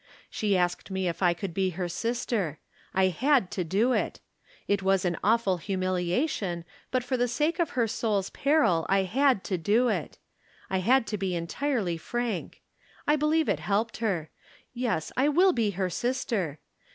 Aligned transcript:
She 0.31 0.57
asked 0.57 0.89
me 0.89 1.07
if 1.07 1.21
I 1.21 1.35
could 1.35 1.53
be 1.53 1.69
her 1.77 1.87
sister. 1.87 2.57
I 2.91 3.09
had 3.09 3.51
t« 3.51 3.63
do 3.63 3.93
it. 3.93 4.19
It 4.67 4.81
was 4.81 5.05
an 5.05 5.15
awful 5.23 5.57
humiliation, 5.57 6.65
but 6.89 7.03
for 7.03 7.17
the 7.17 7.27
sake 7.27 7.59
of 7.59 7.77
her 7.77 7.87
soul's 7.87 8.31
peril 8.31 8.87
I 8.89 9.03
had 9.03 9.43
to 9.43 9.59
do 9.59 9.89
it. 9.89 10.17
I 10.71 10.79
had 10.79 11.05
to 11.05 11.19
be 11.19 11.35
entirely 11.35 11.97
frank. 11.97 12.63
I 13.05 13.15
believe 13.15 13.47
it 13.47 13.59
helped 13.59 13.97
her. 13.97 14.31
Yes, 14.73 15.11
I 15.15 15.29
will 15.29 15.53
be 15.53 15.69
her 15.77 15.91
sister. 15.91 16.57